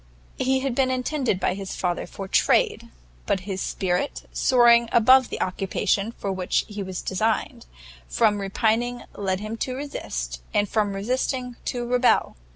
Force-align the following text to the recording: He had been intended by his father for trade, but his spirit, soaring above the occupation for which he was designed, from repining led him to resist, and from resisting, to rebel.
He 0.39 0.61
had 0.61 0.73
been 0.73 0.89
intended 0.89 1.39
by 1.39 1.53
his 1.53 1.75
father 1.75 2.07
for 2.07 2.27
trade, 2.27 2.89
but 3.27 3.41
his 3.41 3.61
spirit, 3.61 4.27
soaring 4.33 4.89
above 4.91 5.29
the 5.29 5.39
occupation 5.39 6.11
for 6.13 6.31
which 6.31 6.65
he 6.67 6.81
was 6.81 7.03
designed, 7.03 7.67
from 8.07 8.41
repining 8.41 9.03
led 9.13 9.41
him 9.41 9.57
to 9.57 9.75
resist, 9.75 10.41
and 10.55 10.67
from 10.67 10.95
resisting, 10.95 11.55
to 11.65 11.85
rebel. 11.85 12.35